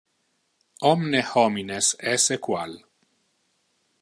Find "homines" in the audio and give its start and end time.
1.33-1.91